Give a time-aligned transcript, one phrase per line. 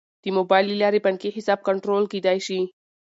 [0.23, 2.59] د موبایل له لارې بانکي حساب کنټرول کیدی شي.